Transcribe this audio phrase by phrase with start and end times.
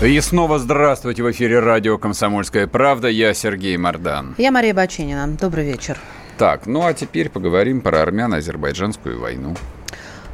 [0.00, 3.08] И снова здравствуйте в эфире радио «Комсомольская правда».
[3.08, 4.36] Я Сергей Мордан.
[4.38, 5.26] Я Мария Баченина.
[5.26, 5.98] Добрый вечер.
[6.38, 9.56] Так, ну а теперь поговорим про армяно-азербайджанскую войну.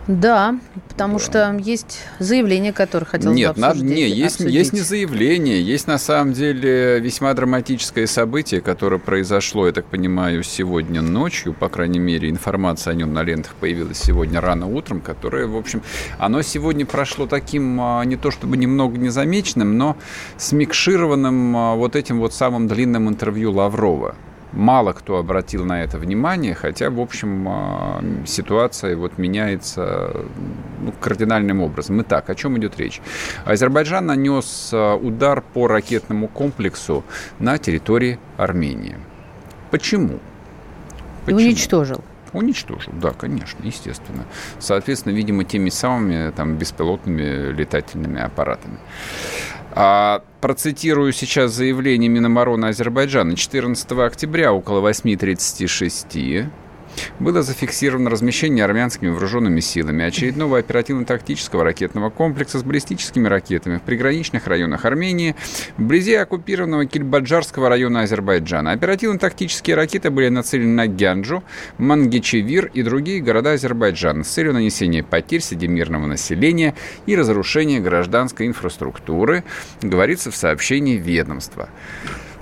[0.06, 0.58] Да,
[0.88, 1.24] потому да.
[1.24, 3.88] что есть заявление, которое хотел Нет, бы обсудить.
[3.88, 9.66] Нет, не, есть, есть не заявление, есть на самом деле весьма драматическое событие, которое произошло,
[9.66, 14.40] я так понимаю, сегодня ночью, по крайней мере, информация о нем на лентах появилась сегодня
[14.42, 15.82] рано утром, которое, в общем,
[16.18, 19.96] оно сегодня прошло таким, а, не то чтобы немного незамеченным, но
[20.36, 24.16] смикшированным а, вот этим вот самым длинным интервью Лаврова
[24.54, 30.24] мало кто обратил на это внимание, хотя, в общем, а, ситуация вот меняется
[30.80, 32.00] ну, кардинальным образом.
[32.02, 33.00] Итак, о чем идет речь?
[33.44, 37.04] Азербайджан нанес а, удар по ракетному комплексу
[37.38, 38.96] на территории Армении.
[39.70, 40.20] Почему?
[41.24, 41.40] Почему?
[41.40, 42.04] И уничтожил.
[42.34, 44.26] Уничтожил, да, конечно, естественно.
[44.58, 48.78] Соответственно, видимо, теми самыми там, беспилотными летательными аппаратами.
[49.70, 53.36] А, процитирую сейчас заявление Минобороны Азербайджана.
[53.36, 56.48] 14 октября около 8.36
[57.18, 64.46] было зафиксировано размещение армянскими вооруженными силами очередного оперативно-тактического ракетного комплекса с баллистическими ракетами в приграничных
[64.46, 65.34] районах Армении,
[65.76, 68.72] вблизи оккупированного Кильбаджарского района Азербайджана.
[68.72, 71.42] Оперативно-тактические ракеты были нацелены на Гянджу,
[71.78, 76.74] Мангичевир и другие города Азербайджана с целью нанесения потерь среди мирного населения
[77.06, 79.44] и разрушения гражданской инфраструктуры,
[79.82, 81.68] говорится в сообщении ведомства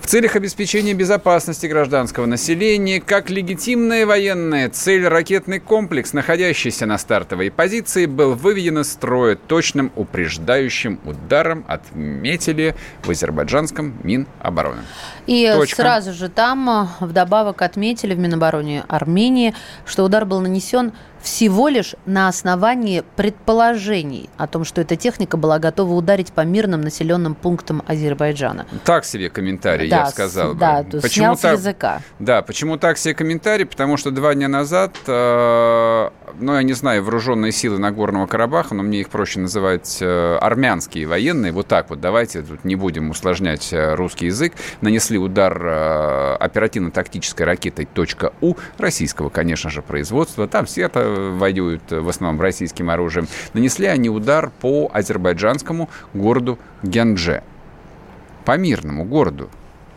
[0.02, 7.52] в целях обеспечения безопасности гражданского населения, как легитимная военная цель ракетный комплекс, находящийся на стартовой
[7.52, 12.74] позиции, был выведен из строя точным упреждающим ударом, отметили
[13.04, 14.82] в азербайджанском Минобороны.
[15.26, 15.76] И Точка.
[15.76, 19.54] сразу же там э, вдобавок отметили в Минобороне Армении,
[19.86, 25.58] что удар был нанесен всего лишь на основании предположений о том, что эта техника была
[25.58, 28.66] готова ударить по мирным населенным пунктам Азербайджана.
[28.84, 30.54] Так себе комментарий, да, я сказал.
[30.54, 31.00] Да, бы.
[31.00, 32.02] почему так, языка.
[32.18, 33.64] Да, почему так себе комментарий?
[33.64, 38.82] Потому что два дня назад, э, ну, я не знаю, вооруженные силы Нагорного Карабаха, но
[38.82, 43.72] мне их проще называть э, армянские военные, вот так вот, давайте тут не будем усложнять
[43.72, 47.88] э, русский язык, нанесли удар э, оперативно-тактической ракетой
[48.40, 54.08] .У, российского, конечно же, производства, там все это воюют в основном российским оружием, нанесли они
[54.08, 57.42] удар по азербайджанскому городу Гянже.
[58.44, 59.50] По мирному городу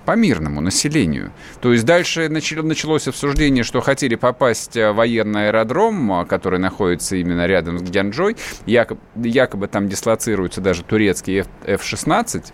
[0.06, 1.32] по мирному населению.
[1.62, 7.80] То есть дальше началось обсуждение, что хотели попасть в военный аэродром, который находится именно рядом
[7.80, 8.38] с Гянджой.
[8.66, 12.54] Якобы, якобы там дислоцируются даже турецкие F-16.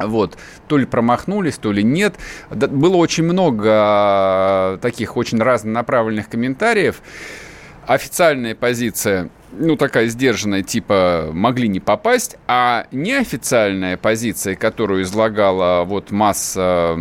[0.00, 2.16] Вот, то ли промахнулись, то ли нет.
[2.50, 7.00] Было очень много таких очень разнонаправленных комментариев
[7.86, 16.10] официальная позиция, ну, такая сдержанная, типа могли не попасть, а неофициальная позиция, которую излагала вот
[16.10, 16.98] масса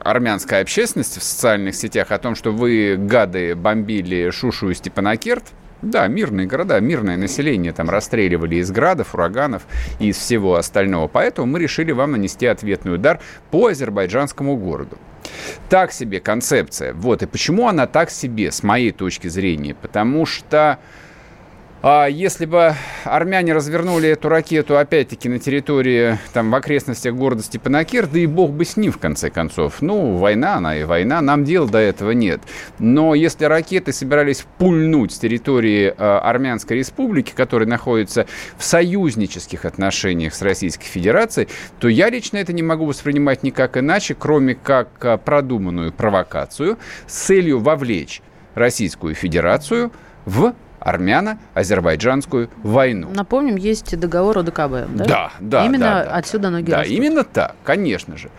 [0.00, 5.44] армянской общественности в социальных сетях о том, что вы, гады, бомбили Шушу и Степанакерт,
[5.82, 9.66] да, мирные города, мирное население там расстреливали из градов, ураганов
[9.98, 11.08] и из всего остального.
[11.08, 13.20] Поэтому мы решили вам нанести ответный удар
[13.50, 14.98] по азербайджанскому городу.
[15.68, 16.92] Так себе концепция.
[16.92, 17.22] Вот.
[17.22, 19.74] И почему она так себе, с моей точки зрения?
[19.74, 20.78] Потому что
[21.82, 22.74] если бы
[23.04, 28.50] армяне развернули эту ракету, опять-таки, на территории, там, в окрестностях города Степанакер, да и бог
[28.50, 29.80] бы с ним, в конце концов.
[29.80, 32.42] Ну, война она и война, нам дела до этого нет.
[32.78, 38.26] Но если ракеты собирались пульнуть с территории э, Армянской республики, которая находится
[38.58, 41.48] в союзнических отношениях с Российской Федерацией,
[41.78, 46.76] то я лично это не могу воспринимать никак иначе, кроме как э, продуманную провокацию
[47.06, 48.20] с целью вовлечь
[48.54, 49.92] Российскую Федерацию
[50.26, 53.08] в армяно-азербайджанскую войну.
[53.14, 55.04] Напомним, есть договор о ДКБ, да?
[55.04, 55.64] Да, да.
[55.66, 56.96] Именно да, да, отсюда ноги Да, растут.
[56.96, 58.30] именно так, конечно же.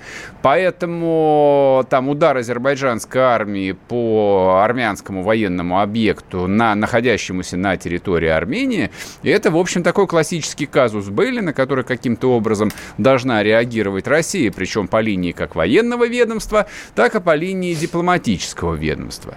[0.42, 8.92] Поэтому там удар азербайджанской армии по армянскому военному объекту, на, находящемуся на территории Армении,
[9.24, 14.88] это, в общем, такой классический казус Белли, на который каким-то образом должна реагировать Россия, причем
[14.88, 19.36] по линии как военного ведомства, так и по линии дипломатического ведомства.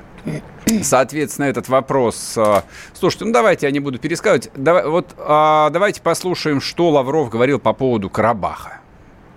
[0.82, 2.34] Соответственно, этот вопрос...
[2.36, 4.50] А, слушайте, ну давайте я не буду пересказывать.
[4.54, 8.80] Давай, вот а, давайте послушаем, что Лавров говорил по поводу Карабаха.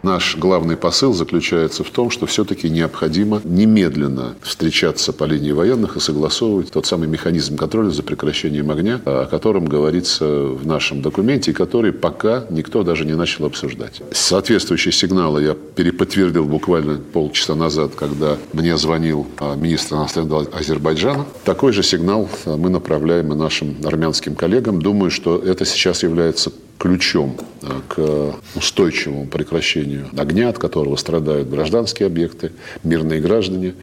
[0.08, 6.00] Наш главный посыл заключается в том, что все-таки необходимо немедленно встречаться по линии военных и
[6.00, 11.54] согласовывать тот самый механизм контроля за прекращением огня, о котором говорится в нашем документе, и
[11.54, 14.02] который пока никто даже не начал обсуждать.
[14.14, 21.26] Соответствующие сигналы я переподтвердил буквально полчаса назад, когда мне звонил а, министр иностранных Азербайджана.
[21.44, 24.82] Такой же сигнал а, мы направляем и нашим армянским коллегам.
[24.82, 32.08] Думаю, что это сейчас является ключом а, к устойчивому прекращению огня, от которого страдают гражданские
[32.08, 32.52] объекты,
[32.84, 33.76] мирные граждане.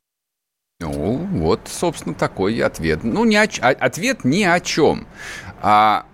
[0.81, 3.05] Ну, вот, собственно, такой ответ.
[3.05, 5.07] Ну, не о, ответ ни о чем.
[5.63, 6.07] А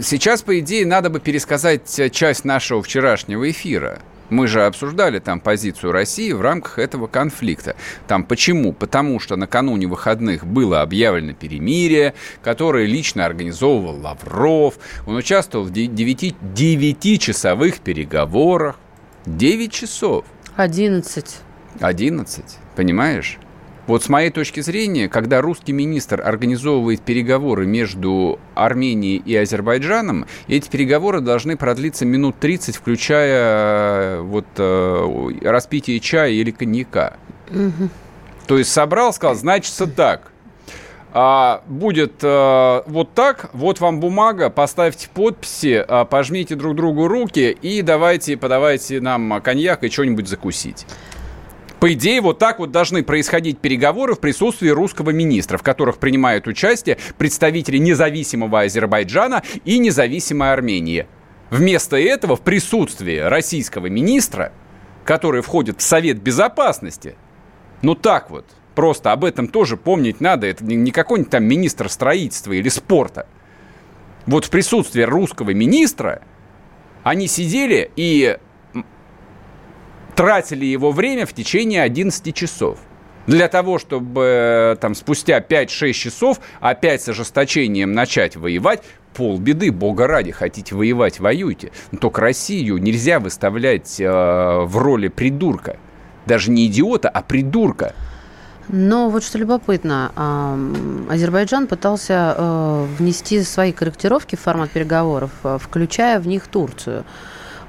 [0.00, 4.00] сейчас, по идее, надо бы пересказать часть нашего вчерашнего эфира.
[4.30, 7.76] Мы же обсуждали там позицию России в рамках этого конфликта.
[8.08, 8.72] Там почему?
[8.72, 14.74] Потому что накануне выходных было объявлено перемирие, которое лично организовывал Лавров.
[15.06, 18.76] Он участвовал в 9-часовых переговорах.
[19.26, 20.24] 9 часов.
[20.56, 21.36] 11.
[21.80, 22.44] 11,
[22.74, 23.38] понимаешь?
[23.86, 30.68] Вот с моей точки зрения, когда русский министр организовывает переговоры между Арменией и Азербайджаном, эти
[30.68, 37.16] переговоры должны продлиться минут 30, включая э, вот э, распитие чая или коньяка.
[37.50, 37.88] Угу.
[38.46, 40.32] То есть собрал, сказал, значит, так.
[41.18, 47.56] А, будет а, вот так, вот вам бумага, поставьте подписи, а, пожмите друг другу руки
[47.62, 50.86] и давайте, подавайте нам коньяк и что-нибудь закусить.
[51.80, 56.46] По идее, вот так вот должны происходить переговоры в присутствии русского министра, в которых принимают
[56.46, 61.06] участие представители независимого Азербайджана и независимой Армении.
[61.50, 64.52] Вместо этого в присутствии российского министра,
[65.04, 67.14] который входит в Совет Безопасности,
[67.82, 72.52] ну так вот, просто об этом тоже помнить надо, это не какой-нибудь там министр строительства
[72.52, 73.26] или спорта.
[74.24, 76.22] Вот в присутствии русского министра
[77.04, 78.38] они сидели и
[80.16, 82.78] тратили его время в течение 11 часов.
[83.26, 88.82] Для того, чтобы э, там спустя 5-6 часов опять с ожесточением начать воевать,
[89.14, 91.72] полбеды, бога ради, хотите воевать, воюйте.
[91.90, 95.76] Но только Россию нельзя выставлять э, в роли придурка.
[96.24, 97.94] Даже не идиота, а придурка.
[98.68, 100.10] Но вот что любопытно,
[101.08, 107.04] Азербайджан пытался э, внести свои корректировки в формат переговоров, э, включая в них Турцию.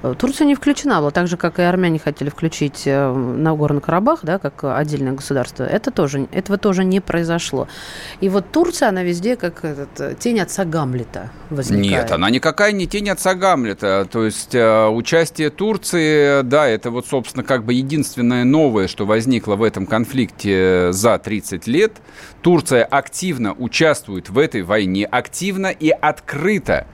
[0.03, 4.19] Э, Турция не включена была, так же, как и армяне хотели включить э, Нагорный Карабах,
[4.23, 5.63] да, как отдельное государство.
[5.63, 7.67] Это тоже, этого тоже не произошло.
[8.21, 11.91] И вот Турция, она везде как этот, э, тень отца Гамлета возникает.
[11.91, 14.07] Нет, она никакая не тень отца Гамлета.
[14.11, 19.63] То есть участие Турции, да, это вот, собственно, как бы единственное новое, что возникло в
[19.63, 21.93] этом конфликте за 30 лет.
[22.41, 26.87] Турция активно участвует в этой войне, активно и открыто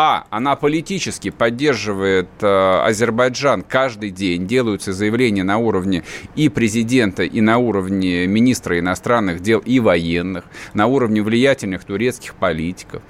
[0.00, 0.28] а.
[0.30, 4.46] Она политически поддерживает э, Азербайджан каждый день.
[4.46, 6.04] Делаются заявления на уровне
[6.36, 13.02] и президента, и на уровне министра иностранных дел, и военных, на уровне влиятельных турецких политиков.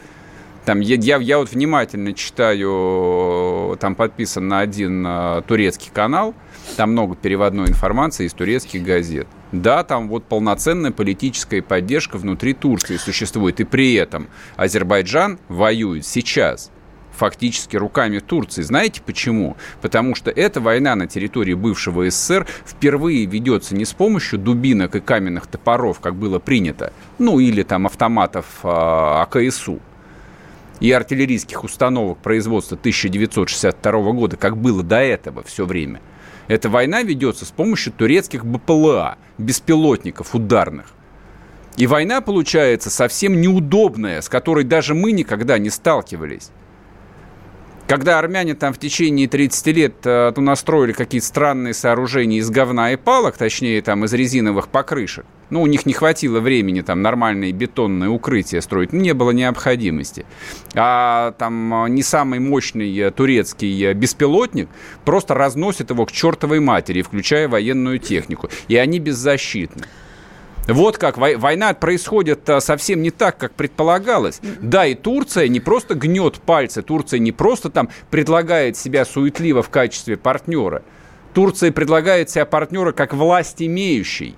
[0.65, 6.35] Там, я, я, я вот внимательно читаю, там подписан на один э, турецкий канал,
[6.79, 9.27] там много переводной информации из турецких газет.
[9.53, 16.71] Да, там вот полноценная политическая поддержка внутри Турции существует, и при этом Азербайджан воюет сейчас
[17.19, 18.63] фактически руками Турции.
[18.63, 19.57] Знаете почему?
[19.83, 25.01] Потому что эта война на территории бывшего СССР впервые ведется не с помощью дубинок и
[25.01, 29.81] каменных топоров, как было принято, ну или там автоматов э, АКСУ,
[30.81, 36.01] и артиллерийских установок производства 1962 года, как было до этого все время.
[36.47, 40.87] Эта война ведется с помощью турецких БПЛА, беспилотников ударных.
[41.77, 46.51] И война получается совсем неудобная, с которой даже мы никогда не сталкивались.
[47.89, 52.97] Когда армяне там в течение 30 лет э, настроили какие-то странные сооружения из говна и
[52.97, 58.11] палок, точнее там из резиновых покрышек, ну, у них не хватило времени там нормальные бетонные
[58.11, 60.27] укрытия строить, не было необходимости.
[60.75, 64.69] А там не самый мощный э, турецкий э, беспилотник
[65.07, 68.51] просто разносит его к чертовой матери, включая военную технику.
[68.69, 69.87] И они беззащитны.
[70.69, 74.41] Вот как война происходит а, совсем не так, как предполагалось.
[74.61, 79.71] Да, и Турция не просто гнет пальцы, Турция не просто там предлагает себя суетливо в
[79.71, 80.83] качестве партнера.
[81.33, 84.35] Турция предлагает себя партнера как власть имеющий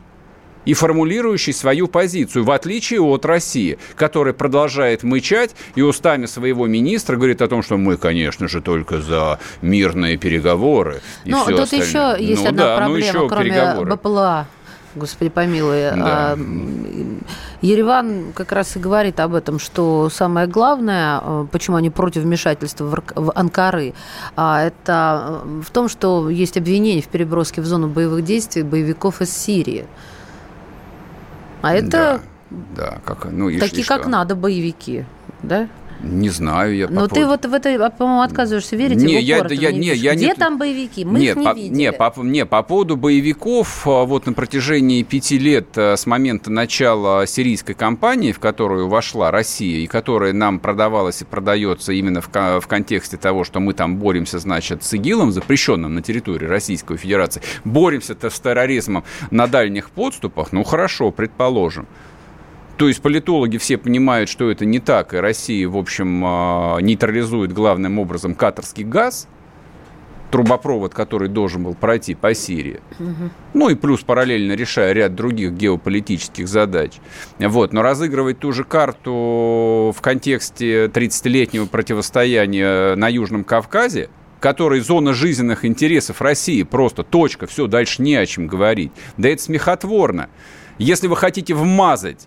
[0.64, 7.16] и формулирующий свою позицию, в отличие от России, которая продолжает мычать и устами своего министра
[7.16, 11.00] говорит о том, что мы, конечно же, только за мирные переговоры.
[11.24, 12.16] И Но тут остальное.
[12.16, 13.96] еще есть ну, одна да, ну проблема, ну, еще кроме переговоры.
[13.96, 14.46] БПЛА.
[14.94, 15.90] Господи помилуй.
[15.94, 16.32] Да.
[16.32, 16.38] А,
[17.60, 23.02] Ереван как раз и говорит об этом, что самое главное, э, почему они против вмешательства
[23.14, 23.94] в Анкары,
[24.36, 29.20] а, это э, в том, что есть обвинение в переброске в зону боевых действий боевиков
[29.20, 29.86] из Сирии.
[31.62, 32.20] А это
[32.50, 35.04] да, да, как, ну, и такие, как надо, боевики,
[35.42, 35.68] да?
[36.02, 39.88] Не знаю, я Но ты вот в это, по-моему, отказываешься верить не, я, я, не,
[39.88, 40.34] я Где не...
[40.34, 41.04] там боевики?
[41.04, 41.74] Мы нет, их не по, видели.
[41.74, 46.50] Не по, не, по поводу боевиков, а, вот на протяжении пяти лет а, с момента
[46.50, 52.28] начала сирийской кампании, в которую вошла Россия, и которая нам продавалась и продается именно в,
[52.28, 57.42] в контексте того, что мы там боремся, значит, с ИГИЛом, запрещенным на территории Российской Федерации,
[57.64, 61.86] боремся-то с терроризмом на дальних подступах, ну хорошо, предположим.
[62.80, 67.52] То есть политологи все понимают, что это не так, и Россия, в общем, а, нейтрализует
[67.52, 69.28] главным образом катарский газ,
[70.30, 72.80] трубопровод, который должен был пройти по Сирии.
[72.98, 73.30] Угу.
[73.52, 76.92] Ну и плюс параллельно решая ряд других геополитических задач.
[77.38, 77.74] Вот.
[77.74, 84.08] Но разыгрывать ту же карту в контексте 30-летнего противостояния на Южном Кавказе,
[84.40, 88.90] который зона жизненных интересов России, просто точка, все, дальше не о чем говорить.
[89.18, 90.30] Да это смехотворно.
[90.78, 92.26] Если вы хотите вмазать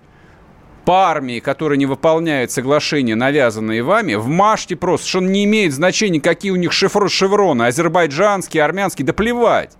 [0.85, 6.51] по армии, которые не выполняют соглашения, навязанные вами, вмажьте просто, что не имеет значения, какие
[6.51, 9.71] у них шифро шевроны, азербайджанские, армянские, да плевать.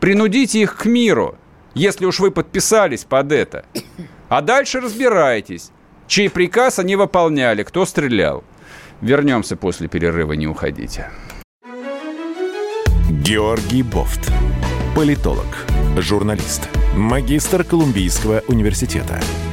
[0.00, 1.36] Принудите их к миру,
[1.74, 3.64] если уж вы подписались под это.
[4.28, 5.70] А дальше разбирайтесь,
[6.06, 8.44] чей приказ они выполняли, кто стрелял.
[9.00, 11.10] Вернемся после перерыва, не уходите.
[13.08, 14.32] Георгий Бофт.
[14.96, 15.66] Политолог,
[15.96, 19.20] журналист, магистр Колумбийского университета–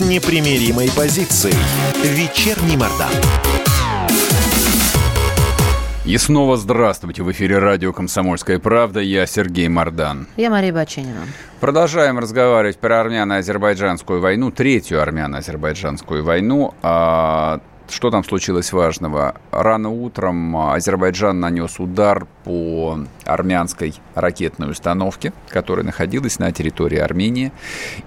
[0.00, 1.54] с непримиримой позицией.
[2.02, 3.10] Вечерний Мордан.
[6.06, 7.22] И снова здравствуйте.
[7.22, 9.00] В эфире радио «Комсомольская правда».
[9.00, 10.26] Я Сергей Мордан.
[10.38, 11.20] Я Мария Баченина.
[11.60, 16.72] Продолжаем разговаривать про армяно-азербайджанскую войну, третью армяно-азербайджанскую войну.
[16.82, 19.34] А, что там случилось важного?
[19.50, 27.52] Рано утром Азербайджан нанес удар по армянской ракетной установке, которая находилась на территории Армении.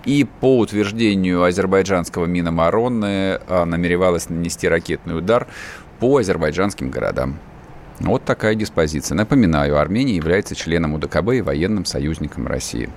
[0.06, 5.48] И по утверждению азербайджанского Миномароны намеревалась нанести ракетный удар
[6.00, 7.40] по азербайджанским городам.
[8.00, 9.16] Вот такая диспозиция.
[9.16, 12.90] Напоминаю, Армения является членом УДКБ и военным союзником России.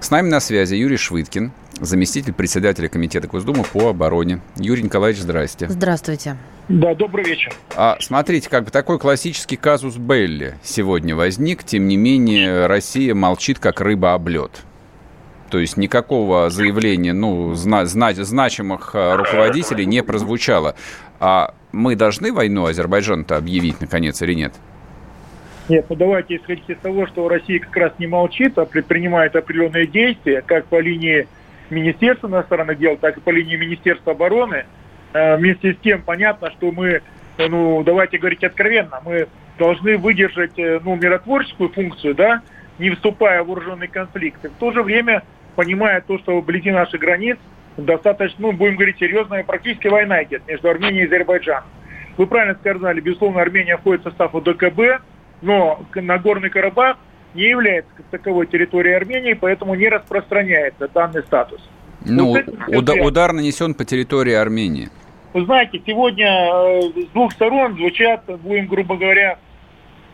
[0.00, 4.40] С нами на связи Юрий Швыткин, заместитель председателя Комитета Госдумы по обороне.
[4.56, 5.68] Юрий Николаевич, здрасте.
[5.68, 6.36] Здравствуйте.
[6.68, 7.52] Да, добрый вечер.
[7.76, 11.62] А, смотрите, как бы такой классический казус Белли сегодня возник.
[11.62, 14.62] Тем не менее, Россия молчит, как рыба об лед.
[15.50, 20.74] То есть никакого заявления ну, зна- зна- значимых а, руководителей не прозвучало.
[21.20, 24.52] А мы должны войну Азербайджану-то объявить, наконец, или нет?
[25.68, 29.86] Нет, ну давайте исходить из того, что Россия как раз не молчит, а предпринимает определенные
[29.86, 31.26] действия, как по линии
[31.70, 34.66] Министерства иностранных дел, так и по линии Министерства обороны.
[35.14, 37.00] Э, вместе с тем понятно, что мы,
[37.38, 39.28] э, ну давайте говорить откровенно, мы
[39.58, 42.42] должны выдержать э, ну, миротворческую функцию, да,
[42.78, 44.44] не вступая в вооруженный конфликт.
[44.44, 45.22] И в то же время,
[45.56, 47.38] понимая то, что вблизи наших границ
[47.76, 51.68] достаточно, ну, будем говорить, серьезная практически война идет между Арменией и Азербайджаном.
[52.16, 55.02] Вы правильно сказали, безусловно, Армения входит в состав ОДКБ,
[55.42, 56.96] но Нагорный Карабах
[57.34, 61.60] не является как таковой территорией Армении, поэтому не распространяется данный статус.
[62.04, 64.90] Ну, вот удар, удар нанесен по территории Армении.
[65.32, 69.38] Вы знаете, сегодня э, с двух сторон звучат, будем грубо говоря,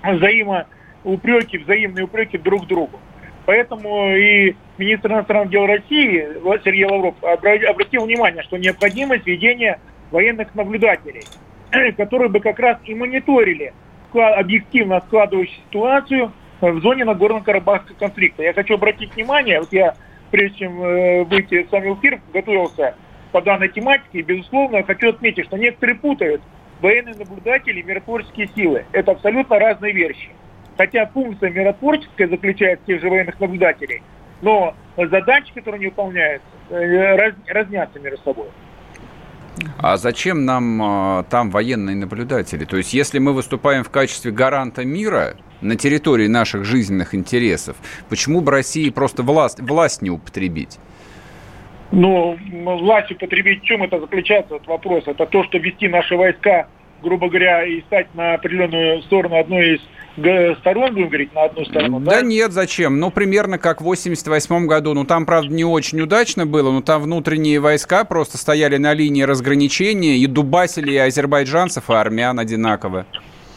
[0.02, 2.98] взаимоупреки, взаимные упреки друг другу.
[3.44, 6.26] Поэтому и министр иностранных дел России
[6.64, 9.78] Сергей Лавров обратил внимание, что необходимость введения
[10.10, 11.22] военных наблюдателей,
[11.96, 13.74] которые бы как раз и мониторили
[14.12, 18.42] объективно складывающую ситуацию в зоне Нагорно-Карабахского конфликта.
[18.42, 19.94] Я хочу обратить внимание, вот я
[20.30, 22.94] прежде чем э, выйти в сам эфир, готовился
[23.32, 26.42] по данной тематике, и, безусловно, хочу отметить, что некоторые путают
[26.80, 28.84] военные наблюдатели и миротворческие силы.
[28.92, 30.30] Это абсолютно разные вещи.
[30.76, 34.02] Хотя функция миротворческая заключается в тех же военных наблюдателей,
[34.42, 38.46] но задачи, которые они выполняют, э, раз, разнятся между собой.
[39.78, 42.64] А зачем нам э, там военные наблюдатели?
[42.64, 47.76] То есть, если мы выступаем в качестве гаранта мира на территории наших жизненных интересов,
[48.08, 50.78] почему бы России просто власть, власть не употребить?
[51.92, 55.04] Ну, власть употребить в чем это заключается, этот вопрос?
[55.06, 56.68] Это то, что вести наши войска,
[57.02, 59.80] грубо говоря, и стать на определенную сторону одной из
[60.58, 62.10] сторон, будем говорить, на одну сторону, да?
[62.10, 62.98] Да нет, зачем?
[62.98, 64.92] Ну, примерно как в 88 году.
[64.92, 69.22] Ну, там, правда, не очень удачно было, но там внутренние войска просто стояли на линии
[69.22, 73.06] разграничения и дубасили и азербайджанцев, и армян одинаково.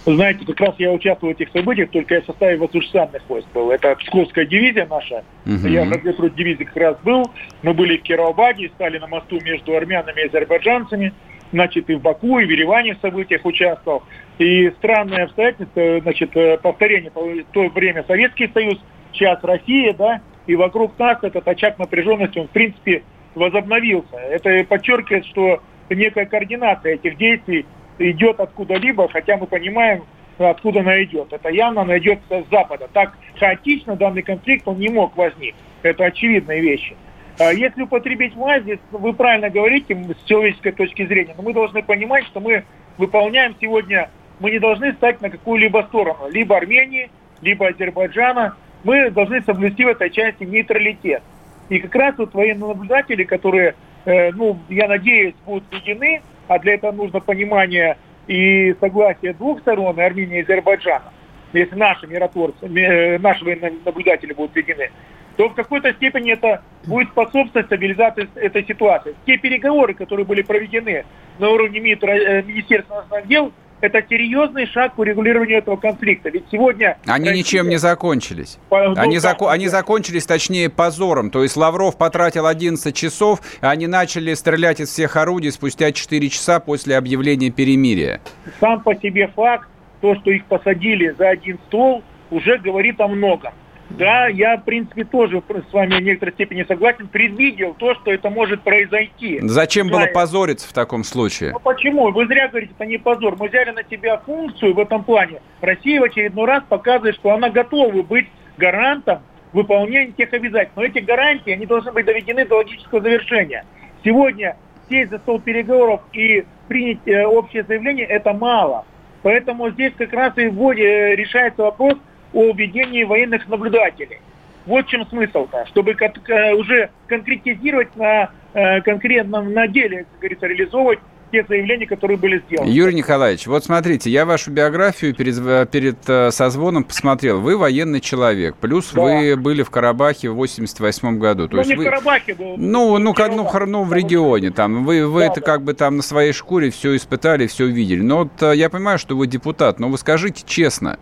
[0.06, 3.72] Знаете, как раз я участвовал в этих событиях, только я в составе воздушно-десантных войск был.
[3.72, 5.24] Это Псковская дивизия наша.
[5.46, 5.68] Угу.
[5.68, 7.32] Я в разведроте дивизии как раз был.
[7.62, 11.14] Мы были в Кировабаде, стали на мосту между армянами и азербайджанцами.
[11.54, 14.02] Значит, и в Баку, и в Ереване в событиях участвовал.
[14.40, 18.80] И странное обстоятельство, значит, э, повторение, в то время Советский Союз,
[19.14, 23.04] сейчас Россия, да, и вокруг нас этот очаг напряженности, он, в принципе,
[23.36, 24.18] возобновился.
[24.18, 27.68] Это подчеркивает, что некая координация этих действий
[28.00, 30.06] идет откуда-либо, хотя мы понимаем,
[30.40, 31.32] откуда она идет.
[31.32, 32.90] Это явно она идет с запада.
[32.92, 35.62] Так хаотично данный конфликт он не мог возникнуть.
[35.84, 36.96] Это очевидные вещи.
[37.40, 42.26] А если употребить власть, вы правильно говорите с человеческой точки зрения, но мы должны понимать,
[42.26, 42.64] что мы
[42.98, 44.10] выполняем сегодня,
[44.40, 47.10] мы не должны стать на какую-либо сторону, либо Армении,
[47.42, 48.56] либо Азербайджана.
[48.84, 51.24] Мы должны соблюсти в этой части нейтралитет.
[51.70, 53.76] И как раз вот военные наблюдатели, которые,
[54.06, 57.98] э, ну, я надеюсь, будут введены, а для этого нужно понимание
[58.28, 61.12] и согласие двух сторон, Армении и Азербайджана,
[61.54, 64.92] если наши миротворцы, э, наши военные наблюдатели будут введены,
[65.38, 69.16] то в какой-то степени это будет способствовать стабилизации этой ситуации.
[69.26, 71.06] Те переговоры, которые были проведены
[71.40, 76.30] на уровне э, Министерства иностранных дел, это серьезный шаг по регулированию этого конфликта.
[76.30, 76.98] Ведь сегодня...
[77.06, 77.34] Они Россия...
[77.34, 78.58] ничем не закончились.
[78.72, 79.50] Ну, они, зако...
[79.50, 81.30] они закончились, точнее, позором.
[81.30, 86.30] То есть Лавров потратил 11 часов, а они начали стрелять из всех орудий спустя 4
[86.30, 88.22] часа после объявления перемирия.
[88.62, 89.68] Сам по себе факт,
[90.00, 93.52] то, что их посадили за один стол, уже говорит о многом.
[93.98, 98.30] Да, я, в принципе, тоже с вами в некоторой степени согласен, предвидел то, что это
[98.30, 99.40] может произойти.
[99.44, 101.52] Зачем было позориться в таком случае?
[101.52, 102.12] Ну почему?
[102.12, 103.36] Вы зря говорите, это не позор.
[103.38, 105.42] Мы взяли на себя функцию в этом плане.
[105.62, 109.22] Россия в очередной раз показывает, что она готова быть гарантом
[109.52, 110.76] выполнения тех обязательств.
[110.76, 113.64] Но эти гарантии, они должны быть доведены до логического завершения.
[114.04, 114.58] Сегодня
[114.90, 118.86] сесть за стол переговоров и принять э, общее заявление, это мало.
[119.22, 121.94] Поэтому здесь как раз и вводе, э, решается вопрос–
[122.34, 124.20] о введении военных наблюдателей.
[124.66, 130.48] Вот в чем смысл-то, чтобы э, уже конкретизировать на э, конкретном на деле, как говорится,
[130.48, 131.00] реализовывать
[131.34, 132.70] те заявления, которые были сделаны.
[132.70, 137.42] Юрий Николаевич, вот смотрите, я вашу биографию перед, э, перед созвоном посмотрел.
[137.42, 139.02] Вы военный человек, плюс да.
[139.02, 141.50] вы были в Карабахе в 88 году.
[141.50, 141.84] То ну, есть не вы...
[141.84, 142.56] в Карабахе был.
[142.56, 144.86] Ну, ну, как, ну, ну, в регионе там.
[144.86, 145.46] Вы, вы да, это да.
[145.46, 148.02] как бы там на своей шкуре все испытали, все увидели.
[148.02, 151.00] Но вот я понимаю, что вы депутат, но вы скажите честно,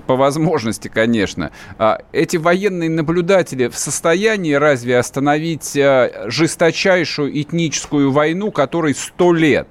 [0.00, 8.50] по возможности, конечно, а эти военные наблюдатели в состоянии разве остановить а, жесточайшую этническую войну,
[8.50, 9.68] которой сто лет?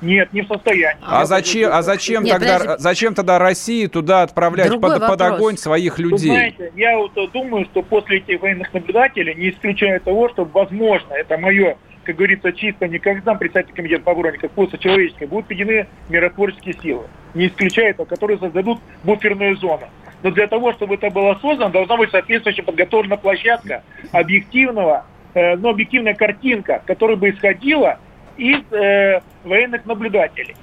[0.00, 1.02] Нет, не в состоянии.
[1.02, 2.82] А зачем, а зачем Нет, тогда, подожди.
[2.82, 6.30] зачем тогда России туда отправлять под, под огонь своих людей?
[6.30, 11.14] Вы знаете, я вот думаю, что после этих военных наблюдателей, не исключая того, что возможно,
[11.14, 11.76] это мое
[12.08, 12.88] как говорится, чисто
[13.22, 17.04] зам председатель комитета по как просто человеческой, будут введены миротворческие силы.
[17.34, 19.90] Не исключая это, которые создадут буферную зону.
[20.22, 25.68] Но для того, чтобы это было создано, должна быть соответствующая подготовлена площадка объективного, э, но
[25.68, 28.00] объективная картинка, которая бы исходила
[28.38, 30.56] из э, военных наблюдателей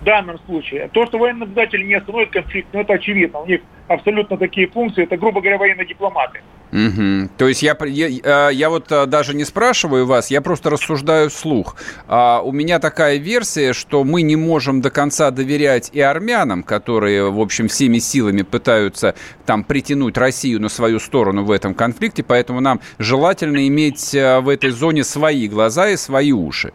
[0.00, 0.88] в данном случае.
[0.88, 3.38] То, что военные наблюдатели не остановят конфликт, ну это очевидно.
[3.38, 6.40] У них абсолютно такие функции, это, грубо говоря, военные дипломаты.
[6.72, 7.30] Угу.
[7.36, 11.28] То есть я, я, э, я вот э, даже не спрашиваю вас, я просто рассуждаю
[11.28, 11.76] вслух.
[12.06, 17.30] А, у меня такая версия, что мы не можем до конца доверять и армянам, которые,
[17.30, 19.14] в общем, всеми силами пытаются
[19.46, 24.48] там притянуть Россию на свою сторону в этом конфликте, поэтому нам желательно иметь э, в
[24.48, 26.72] этой зоне свои глаза и свои уши.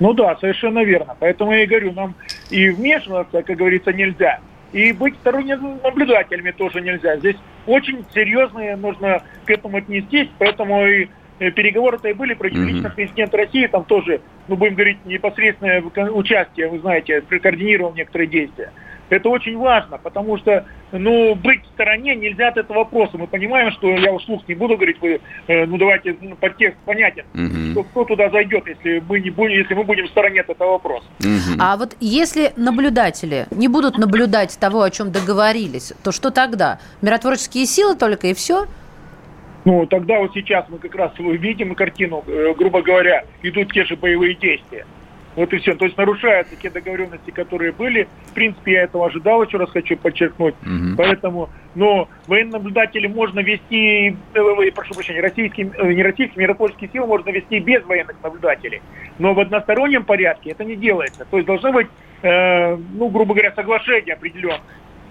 [0.00, 1.14] Ну да, совершенно верно.
[1.20, 2.14] Поэтому я и говорю, нам
[2.48, 4.40] и вмешиваться, как говорится, нельзя.
[4.72, 7.16] И быть сторонними наблюдателями тоже нельзя.
[7.16, 13.34] Здесь очень серьезно нужно к этому отнестись, поэтому и переговоры-то и были, про лично президент
[13.34, 18.72] России там тоже, ну будем говорить, непосредственное участие, вы знаете, координировал некоторые действия.
[19.10, 23.18] Это очень важно, потому что, ну, быть в стороне нельзя от этого вопроса.
[23.18, 27.24] Мы понимаем, что я вслух не буду говорить, вы, э, ну, давайте ну, подтекст понятен,
[27.34, 27.72] угу.
[27.72, 30.72] что кто туда зайдет, если мы не будем, если мы будем в стороне от этого
[30.72, 31.06] вопроса.
[31.18, 31.58] Угу.
[31.58, 36.78] А вот если наблюдатели не будут наблюдать того, о чем договорились, то что тогда?
[37.02, 38.66] Миротворческие силы только и все?
[39.64, 43.96] Ну, тогда вот сейчас мы как раз видим картину, э, грубо говоря, идут те же
[43.96, 44.86] боевые действия.
[45.36, 45.74] Вот и все.
[45.74, 48.08] То есть нарушаются те договоренности, которые были.
[48.26, 50.54] В принципе, я этого ожидал, еще раз хочу подчеркнуть.
[50.62, 50.96] Угу.
[50.96, 57.06] Поэтому, но военные наблюдатели можно вести, э, прошу прощения, российские, э, не российские, миротворческие силы
[57.06, 58.82] можно вести без военных наблюдателей.
[59.18, 61.24] Но в одностороннем порядке это не делается.
[61.30, 61.86] То есть должно быть,
[62.22, 64.60] э, ну, грубо говоря, соглашение определенное.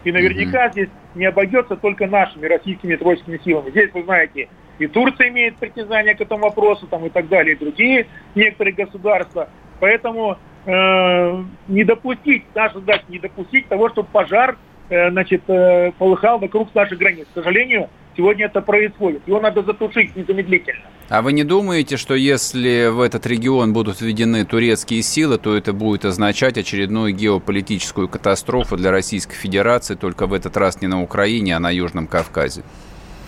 [0.04, 0.72] И наверняка угу.
[0.74, 3.70] здесь не обойдется только нашими российскими миротворческими силами.
[3.70, 7.60] Здесь, вы знаете, и Турция имеет притязание к этому вопросу, там и так далее, и
[7.60, 9.50] другие некоторые государства.
[9.80, 14.58] Поэтому э, не допустить, наша задача не допустить того, чтобы пожар
[14.90, 17.28] э, значит, э, полыхал вокруг наших границ.
[17.32, 19.22] К сожалению, сегодня это происходит.
[19.28, 20.82] Его надо затушить незамедлительно.
[21.10, 25.74] А вы не думаете, что если в этот регион будут введены турецкие силы, то это
[25.74, 31.56] будет означать очередную геополитическую катастрофу для Российской Федерации, только в этот раз не на Украине,
[31.56, 32.64] а на Южном Кавказе?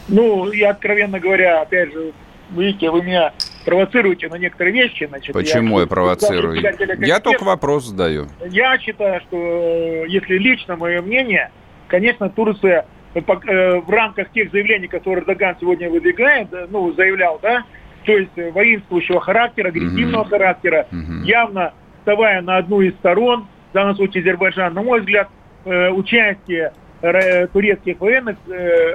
[0.08, 2.14] Ну, я, откровенно говоря, опять же,
[2.52, 3.34] видите, вы меня
[3.66, 5.06] провоцируете на некоторые вещи.
[5.08, 6.62] Значит, Почему я, я провоцирую?
[7.00, 8.28] Я только вопрос задаю.
[8.50, 11.52] Я считаю, что э, если лично мое мнение,
[11.88, 17.64] конечно, Турция э, э, в рамках тех заявлений, которые Эрдоган сегодня выдвигает, ну, заявлял, да,
[18.06, 20.30] то есть воинствующего характера, агрессивного mm-hmm.
[20.30, 21.24] характера, mm-hmm.
[21.24, 25.30] явно вставая на одну из сторон, в данном случае Азербайджан, на мой взгляд,
[25.64, 28.38] участие турецких военных,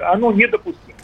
[0.02, 0.98] оно недопустимо.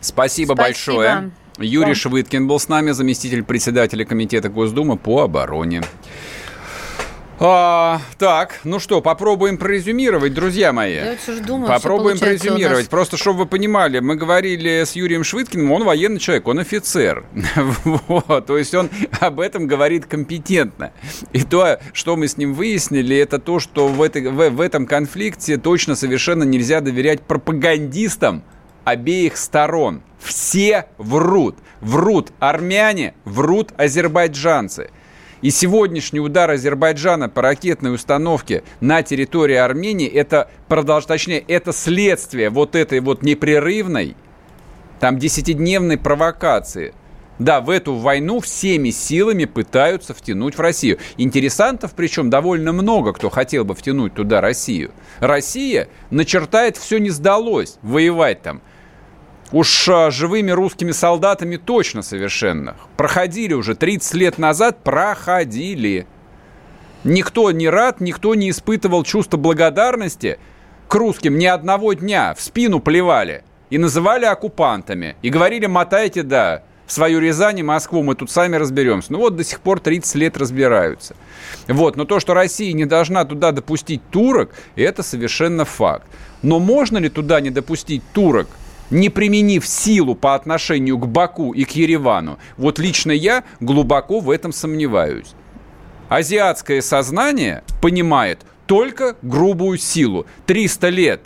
[0.00, 0.54] Спасибо, Спасибо.
[0.54, 1.30] большое.
[1.58, 1.94] Юрий да.
[1.94, 5.82] Швыдкин был с нами, заместитель председателя Комитета Госдумы по обороне.
[7.40, 10.94] А, так, ну что, попробуем прорезюмировать, друзья мои.
[10.94, 12.84] Я вот думаю, попробуем прорезюмировать.
[12.84, 12.88] Нас...
[12.88, 17.24] Просто, чтобы вы понимали, мы говорили с Юрием Швыдкиным, он военный человек, он офицер.
[17.84, 18.90] вот, то есть он
[19.20, 20.92] об этом говорит компетентно.
[21.32, 24.86] И то, что мы с ним выяснили, это то, что в, этой, в, в этом
[24.86, 28.42] конфликте точно совершенно нельзя доверять пропагандистам
[28.90, 30.02] обеих сторон.
[30.18, 31.56] Все врут.
[31.80, 34.90] Врут армяне, врут азербайджанцы.
[35.40, 41.04] И сегодняшний удар Азербайджана по ракетной установке на территории Армении, это продолж...
[41.04, 44.16] точнее, это следствие вот этой вот непрерывной,
[44.98, 46.92] там, десятидневной провокации.
[47.38, 50.98] Да, в эту войну всеми силами пытаются втянуть в Россию.
[51.18, 54.90] Интересантов, причем, довольно много, кто хотел бы втянуть туда Россию.
[55.20, 58.60] Россия начертает, все не сдалось воевать там.
[59.50, 62.76] Уж а, живыми русскими солдатами точно совершенно.
[62.96, 66.06] Проходили уже 30 лет назад, проходили.
[67.04, 70.38] Никто не рад, никто не испытывал чувство благодарности
[70.86, 72.34] к русским ни одного дня.
[72.34, 73.44] В спину плевали.
[73.70, 75.16] И называли оккупантами.
[75.22, 79.12] И говорили, мотайте, да, в свою Рязань и Москву, мы тут сами разберемся.
[79.12, 81.14] Ну вот до сих пор 30 лет разбираются.
[81.68, 86.06] Вот, но то, что Россия не должна туда допустить турок, это совершенно факт.
[86.42, 88.48] Но можно ли туда не допустить турок?
[88.90, 94.30] Не применив силу по отношению к Баку и к Еревану, вот лично я глубоко в
[94.30, 95.34] этом сомневаюсь.
[96.08, 100.26] Азиатское сознание понимает только грубую силу.
[100.46, 101.22] 300 лет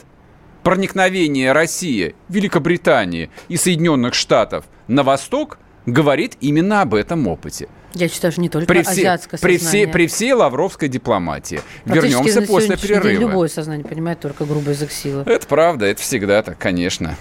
[0.63, 7.69] проникновения России, Великобритании и Соединенных Штатов на восток говорит именно об этом опыте.
[7.95, 9.87] Я считаю, что не только при все, азиатское при сознание.
[9.87, 11.61] Все, при всей лавровской дипломатии.
[11.85, 13.11] Вернемся после перерыва.
[13.11, 15.25] День любое сознание понимает только грубый язык силы.
[15.27, 17.17] Это правда, это всегда так, конечно.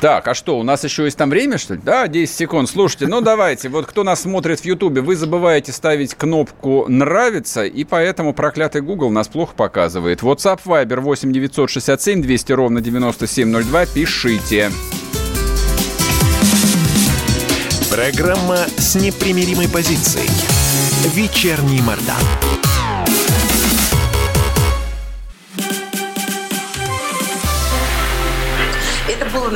[0.00, 1.80] Так, а что, у нас еще есть там время, что ли?
[1.82, 2.68] Да, 10 секунд.
[2.68, 7.84] Слушайте, ну давайте, вот кто нас смотрит в Ютубе, вы забываете ставить кнопку «Нравится», и
[7.84, 10.22] поэтому проклятый Google нас плохо показывает.
[10.22, 14.70] WhatsApp Viber 8 967 200 ровно 9702, пишите.
[17.90, 20.28] Программа с непримиримой позицией.
[21.14, 22.53] Вечерний Мордан.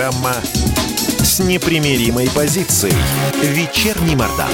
[0.00, 0.32] Программа
[1.18, 2.94] с непримиримой позицией.
[3.42, 4.48] Вечерний Мордан.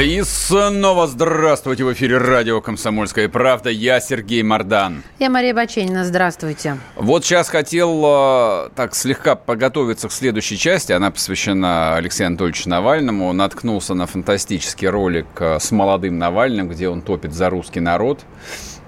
[0.00, 3.70] И снова здравствуйте в эфире радио «Комсомольская правда».
[3.70, 5.04] Я Сергей Мордан.
[5.20, 6.04] Я Мария Баченина.
[6.04, 6.76] Здравствуйте.
[6.96, 10.90] Вот сейчас хотел э, так слегка подготовиться к следующей части.
[10.90, 13.32] Она посвящена Алексею Анатольевичу Навальному.
[13.32, 18.24] Наткнулся на фантастический ролик э, с молодым Навальным, где он топит за русский народ.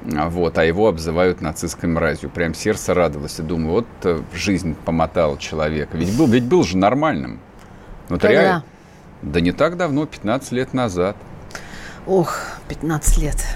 [0.04, 2.28] Вот, а его обзывают нацистской мразью.
[2.28, 3.38] Прям сердце радовалось.
[3.38, 5.96] И думаю, вот э, жизнь помотала человека.
[5.96, 7.40] Ведь был, ведь был же нормальным.
[8.10, 8.32] Вот Когда?
[8.32, 8.64] реально.
[9.22, 11.16] Да не так давно, 15 лет назад.
[12.06, 12.36] Ох,
[12.68, 13.46] 15 лет.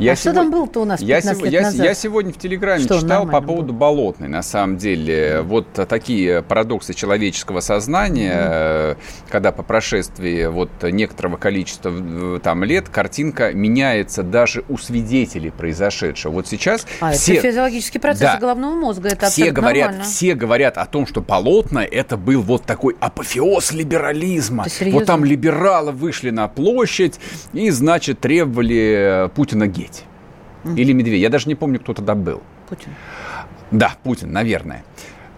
[0.00, 1.86] Я а что там было-то у нас 15 я, лет я, назад?
[1.86, 3.78] я сегодня в Телеграме Что, читал по поводу было?
[3.80, 5.42] болотной, на самом деле.
[5.42, 8.94] Вот такие парадоксы человеческого сознания, э,
[9.28, 16.32] когда по прошествии вот некоторого количества э, там лет картинка меняется даже у свидетелей произошедшего.
[16.32, 17.34] Вот сейчас А, все...
[17.34, 18.38] это физиологический процесс Да.
[18.38, 20.04] головного мозга, это все говорят, нормально.
[20.04, 24.64] все говорят о том, что полотна это был вот такой апофеоз либерализма.
[24.92, 27.18] Вот там либералы вышли на площадь
[27.52, 29.66] и, значит, требовали э, Путина
[30.64, 30.78] геть.
[30.78, 31.16] Или Медведя.
[31.16, 32.42] Я даже не помню, кто тогда был.
[32.68, 32.94] Путин.
[33.70, 34.84] Да, Путин, наверное.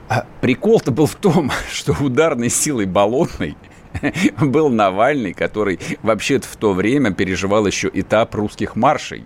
[0.09, 3.57] А Прикол-то был в том, что ударной силой болотной
[4.41, 9.25] был Навальный, который вообще-то в то время переживал еще этап русских маршей.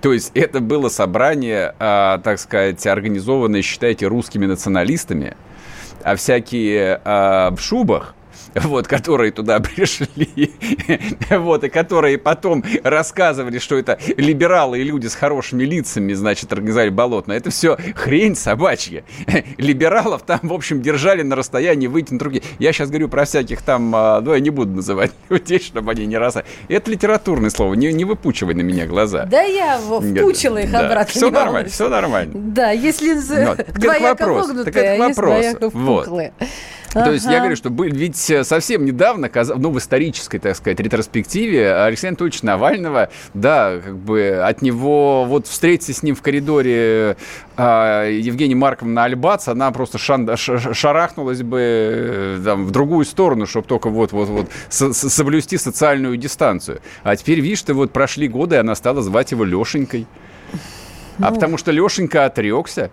[0.00, 5.36] То есть это было собрание, а, так сказать, организованное, считайте, русскими националистами,
[6.02, 8.14] а всякие а, в шубах,
[8.54, 10.52] вот, которые туда пришли,
[11.30, 16.90] вот, и которые потом рассказывали, что это либералы и люди с хорошими лицами, значит, организовали
[16.90, 17.32] болотно.
[17.32, 19.04] Это все хрень собачья.
[19.58, 22.42] Либералов там, в общем, держали на расстоянии вытянут руки.
[22.58, 26.06] Я сейчас говорю про всяких там, а, ну, я не буду называть людей, чтобы они
[26.06, 26.38] не раз...
[26.68, 29.26] Это литературное слово, не, не выпучивай на меня глаза.
[29.26, 30.86] Да я впучила их Да.
[30.86, 31.12] обратно.
[31.12, 32.32] Все нормально, все нормально.
[32.34, 35.16] Да, если это двояко вопрос, так вогнутые, а вопрос.
[35.16, 36.32] двояко Вот.
[36.92, 40.78] То есть я говорю, что бы- ведь э, совсем недавно, ну, в исторической, так сказать,
[40.80, 47.16] ретроспективе Алексея Анатольевича Навального, да, как бы от него, вот встретиться с ним в коридоре
[47.56, 53.04] а, Евгения Марковна Альбац, она просто шан- ш- ш- шарахнулась бы э, там, в другую
[53.04, 56.80] сторону, чтобы только вот-вот-вот со- со- соблюсти социальную дистанцию.
[57.02, 60.06] А теперь, видишь, ты вот прошли годы, и она стала звать его Лешенькой.
[61.18, 61.34] А Ну.
[61.34, 62.90] потому что Лешенька отрекся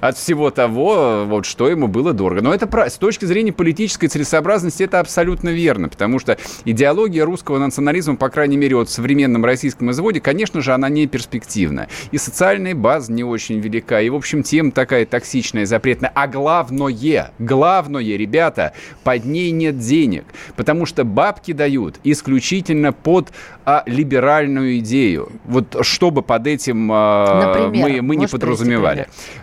[0.00, 2.42] от всего того, вот, что ему было дорого.
[2.42, 8.16] Но это с точки зрения политической целесообразности это абсолютно верно, потому что идеология русского национализма,
[8.16, 11.88] по крайней мере, вот в современном российском изводе, конечно же, она не перспективна.
[12.10, 16.10] И социальная база не очень велика, и, в общем, тема такая токсичная, запретная.
[16.14, 18.72] А главное, главное, ребята,
[19.04, 20.24] под ней нет денег,
[20.56, 23.32] потому что бабки дают исключительно под
[23.64, 25.30] а, либеральную идею.
[25.44, 29.02] Вот чтобы под этим а, Например, мы, мы не подразумевали.
[29.02, 29.39] Пример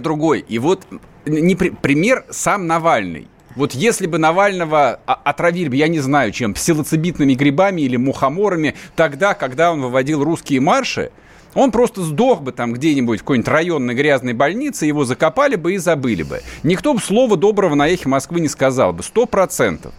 [0.00, 0.44] другой.
[0.48, 0.86] И вот
[1.24, 3.28] не при- пример сам Навальный.
[3.54, 9.32] Вот если бы Навального а- отравили я не знаю чем, псилоцибитными грибами или мухоморами, тогда,
[9.34, 11.10] когда он выводил русские марши,
[11.54, 15.78] он просто сдох бы там где-нибудь в какой-нибудь районной грязной больнице, его закопали бы и
[15.78, 16.42] забыли бы.
[16.62, 19.94] Никто бы слова доброго на эхе Москвы не сказал бы, сто процентов.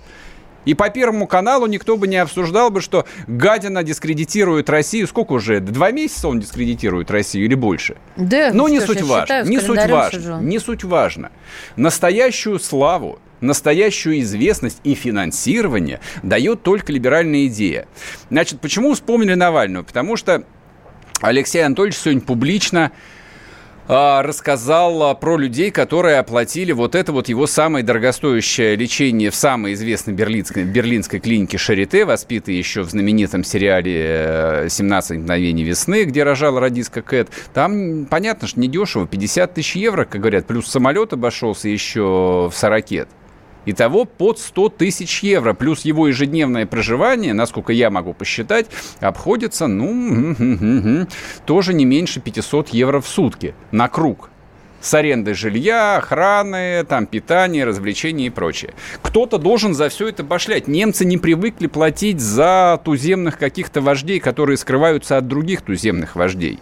[0.68, 5.08] И по Первому каналу никто бы не обсуждал бы, что гадина дискредитирует Россию.
[5.08, 5.62] Сколько уже?
[5.62, 7.96] Два месяца он дискредитирует Россию или больше?
[8.18, 9.26] Да, Но не что ж, суть важно.
[9.26, 10.20] считаю, Не суть важно.
[10.20, 10.38] сижу.
[10.40, 11.32] Не суть важно.
[11.78, 17.88] Настоящую славу, настоящую известность и финансирование дает только либеральная идея.
[18.30, 19.84] Значит, почему вспомнили Навального?
[19.84, 20.44] Потому что
[21.22, 22.92] Алексей Анатольевич сегодня публично
[23.88, 29.74] рассказал а, про людей, которые оплатили вот это вот его самое дорогостоящее лечение в самой
[29.74, 36.60] известной берлинской, берлинской клинике Шарите, воспитый еще в знаменитом сериале «17 мгновений весны», где рожала
[36.60, 37.30] радистка Кэт.
[37.54, 43.08] Там, понятно, что недешево, 50 тысяч евро, как говорят, плюс самолет обошелся еще в 40
[43.70, 48.68] Итого под 100 тысяч евро, плюс его ежедневное проживание, насколько я могу посчитать,
[49.02, 51.06] обходится, ну,
[51.46, 54.30] тоже не меньше 500 евро в сутки на круг.
[54.80, 58.74] С арендой жилья, охраны, там, питания, развлечений и прочее.
[59.02, 60.70] Кто-то должен за все это башлять.
[60.70, 66.60] Немцы не привыкли платить за туземных каких-то вождей, которые скрываются от других туземных вождей.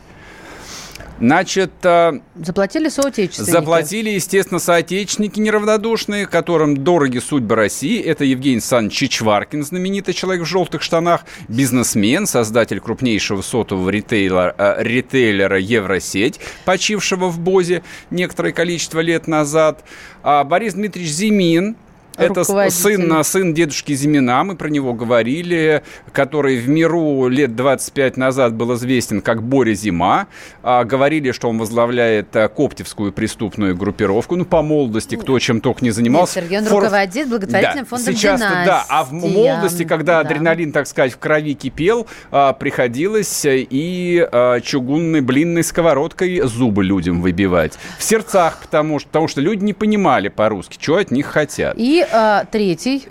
[1.20, 3.52] Значит, а, Заплатили соотечественники.
[3.52, 8.02] Заплатили, естественно, соотечественники неравнодушные, которым дороги судьбы России.
[8.02, 14.84] Это Евгений Александрович Чичваркин, знаменитый человек в желтых штанах, бизнесмен, создатель крупнейшего сотового ритейлера, э,
[14.84, 19.86] ритейлера Евросеть, почившего в Бозе некоторое количество лет назад.
[20.22, 21.78] А Борис Дмитриевич Зимин,
[22.18, 28.54] это сын, сын дедушки Зимина, мы про него говорили, который в миру лет 25 назад
[28.54, 30.28] был известен как Боря Зима.
[30.64, 34.36] А, говорили, что он возглавляет а, коптевскую преступную группировку.
[34.36, 36.34] Ну, по молодости, кто чем только не Нет, занимался.
[36.36, 39.34] Сергей, он Фор- руководит благотворительным Да, фондом сейчас да, а в «Династия».
[39.34, 40.30] молодости, когда Да.
[40.30, 47.22] адреналин, так сказать, в крови кипел, а, приходилось и а, чугунной блинной сковородкой зубы людям
[47.22, 47.74] выбивать.
[47.98, 51.76] В сердцах, потому что, потому что люди не понимали по-русски, что от них хотят.
[51.78, 53.08] И а, третий.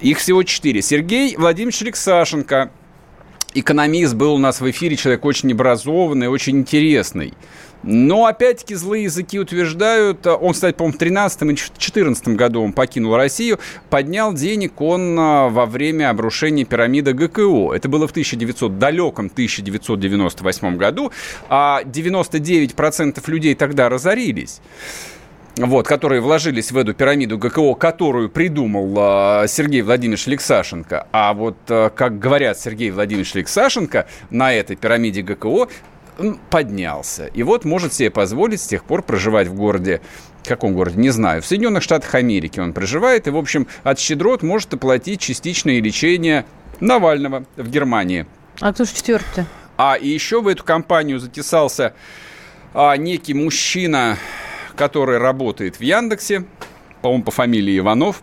[0.00, 0.82] Их всего четыре.
[0.82, 2.70] Сергей Владимирович Алексашенко.
[3.54, 7.32] Экономист был у нас в эфире, человек очень образованный, очень интересный.
[7.82, 12.72] Но, опять-таки, злые языки утверждают, а, он, кстати, по-моему, в 13 и 2014 году он
[12.72, 17.72] покинул Россию, поднял денег он а, во время обрушения пирамиды ГКО.
[17.72, 21.12] Это было в 1900, далеком 1998 году,
[21.48, 24.60] а 99% людей тогда разорились
[25.66, 31.08] вот, которые вложились в эту пирамиду ГКО, которую придумал э, Сергей Владимирович Лексашенко.
[31.12, 35.68] А вот, э, как говорят Сергей Владимирович Лексашенко, на этой пирамиде ГКО
[36.50, 37.26] поднялся.
[37.26, 40.00] И вот может себе позволить с тех пор проживать в городе,
[40.42, 43.98] в каком городе, не знаю, в Соединенных Штатах Америки он проживает, и, в общем, от
[43.98, 46.44] щедрот может оплатить частичное лечение
[46.80, 48.26] Навального в Германии.
[48.60, 49.44] А кто же четвертый?
[49.76, 51.94] А и еще в эту компанию затесался
[52.74, 54.18] а, некий мужчина,
[54.78, 56.44] который работает в Яндексе,
[57.02, 58.22] по-моему, по фамилии Иванов.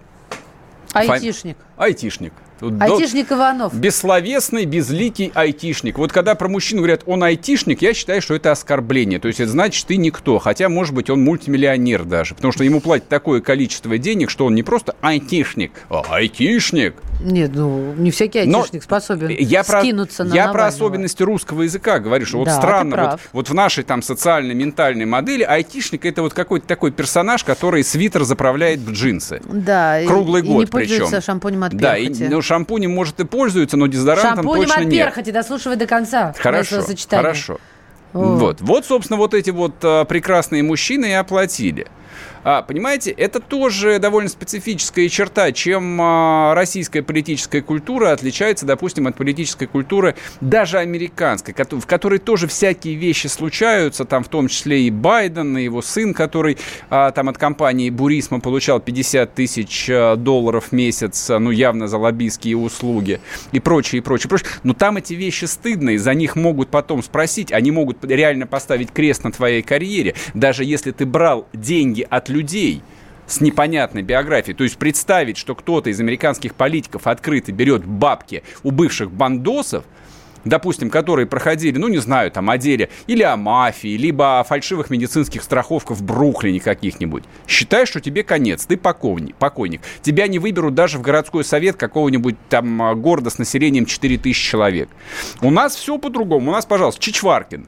[0.94, 1.58] Айтишник.
[1.76, 1.84] Фа...
[1.84, 2.34] Айтишник.
[2.62, 3.74] Айтишник Иванов.
[3.74, 5.98] Бессловесный, безликий айтишник.
[5.98, 9.20] Вот когда про мужчину говорят, он айтишник, я считаю, что это оскорбление.
[9.20, 10.39] То есть это значит, ты никто.
[10.39, 12.36] Хотя, может быть, он мультимиллионер даже.
[12.36, 16.96] Потому что ему платят такое количество денег, что он не просто айтишник, а айтишник.
[17.22, 21.63] Нет, ну, не всякий айтишник Но способен я скинуться про, на Я про особенности русского
[21.63, 26.06] языка говорю, что да, вот странно, вот, вот в нашей там социальной ментальной модели айтишник
[26.06, 29.41] это вот какой-то такой персонаж, который свитер заправляет в джинсы.
[29.46, 30.00] Да.
[30.06, 31.22] Круглый и, год и не причем.
[31.22, 35.06] шампунем от Да, и, ну, шампунем, может, и пользуется, но дезодорантом шампунем точно от нет.
[35.06, 36.34] перхоти, дослушивай до конца.
[36.38, 37.60] Хорошо, хорошо.
[38.14, 38.62] Вот.
[38.62, 41.88] вот, собственно, вот эти вот а, прекрасные мужчины и оплатили.
[42.43, 49.15] А, понимаете, это тоже довольно специфическая черта, чем а, российская политическая культура отличается, допустим, от
[49.15, 54.91] политической культуры даже американской, в которой тоже всякие вещи случаются, там в том числе и
[54.91, 56.58] Байден, и его сын, который
[56.89, 62.58] а, там от компании Бурисма получал 50 тысяч долларов в месяц, ну явно за лоббистские
[62.58, 63.19] услуги
[63.51, 64.49] и прочее, и прочее, прочее.
[64.63, 69.23] Но там эти вещи стыдные, за них могут потом спросить, они могут реально поставить крест
[69.23, 72.82] на твоей карьере, даже если ты брал деньги от людей
[73.28, 74.56] с непонятной биографией.
[74.56, 79.84] То есть представить, что кто-то из американских политиков открыто берет бабки у бывших бандосов,
[80.46, 84.90] допустим, которые проходили, ну, не знаю, там, о деле или о мафии, либо о фальшивых
[84.90, 87.24] медицинских страховках в Бруклине каких-нибудь.
[87.48, 89.36] Считай, что тебе конец, ты покойник.
[89.36, 89.82] покойник.
[90.02, 94.90] Тебя не выберут даже в городской совет какого-нибудь там а, города с населением 4000 человек.
[95.42, 96.52] У нас все по-другому.
[96.52, 97.68] У нас, пожалуйста, Чичваркин,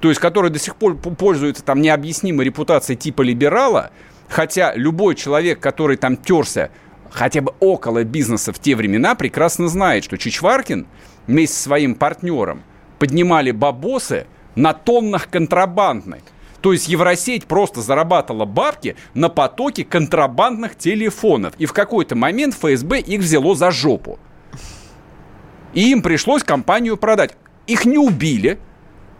[0.00, 3.90] то есть который до сих пор пользуется там необъяснимой репутацией типа либерала,
[4.30, 6.70] Хотя любой человек, который там терся
[7.10, 10.86] хотя бы около бизнеса в те времена, прекрасно знает, что Чичваркин
[11.26, 12.62] вместе со своим партнером
[12.98, 16.20] поднимали бабосы на тоннах контрабандной.
[16.60, 21.54] То есть Евросеть просто зарабатывала бабки на потоке контрабандных телефонов.
[21.58, 24.18] И в какой-то момент ФСБ их взяло за жопу.
[25.72, 27.36] И им пришлось компанию продать.
[27.66, 28.58] Их не убили,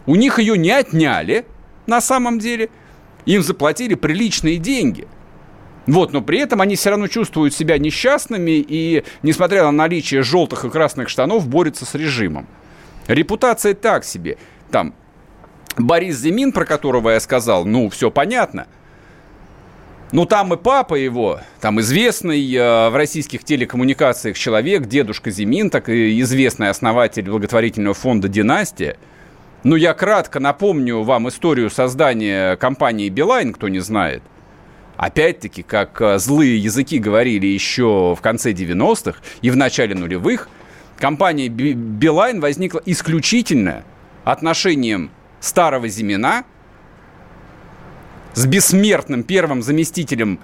[0.07, 1.47] у них ее не отняли
[1.87, 2.69] на самом деле–
[3.27, 5.07] им заплатили приличные деньги.
[5.87, 10.65] Вот, но при этом они все равно чувствуют себя несчастными и, несмотря на наличие желтых
[10.65, 12.47] и красных штанов, борются с режимом.
[13.09, 14.37] Репутация так себе.
[14.71, 14.95] Там
[15.77, 18.67] Борис Зимин, про которого я сказал, ну, все понятно.
[20.13, 25.89] Ну, там и папа его, там известный э, в российских телекоммуникациях человек, дедушка Зимин, так
[25.89, 28.97] и известный основатель благотворительного фонда «Династия».
[29.63, 34.23] Ну, я кратко напомню вам историю создания компании Билайн, кто не знает.
[35.01, 40.51] Опять-таки, как э, злые языки говорили еще в конце 90-х и в начале нулевых,
[40.99, 43.83] компания Билайн возникла исключительно
[44.25, 45.11] отношением
[45.41, 46.45] старого Зимина
[48.35, 50.39] с бессмертным первым заместителем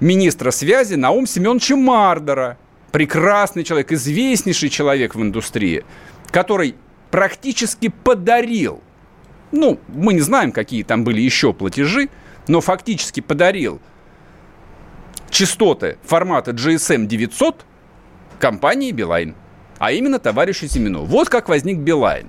[0.00, 2.58] министра связи Наум Семеновича Мардера.
[2.90, 5.84] Прекрасный человек, известнейший человек в индустрии,
[6.32, 6.74] который
[7.12, 8.82] практически подарил,
[9.52, 12.08] ну, мы не знаем, какие там были еще платежи,
[12.48, 13.80] но фактически подарил
[15.30, 17.64] частоты формата GSM 900
[18.38, 19.34] компании Билайн,
[19.78, 21.04] а именно товарищу Зимину.
[21.04, 22.26] Вот как возник Билайн.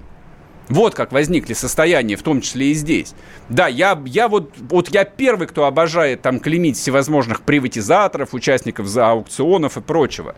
[0.69, 3.13] Вот как возникли состояния, в том числе и здесь.
[3.49, 9.09] Да, я, я вот, вот я первый, кто обожает там клеймить всевозможных приватизаторов, участников за
[9.09, 10.33] аукционов и прочего.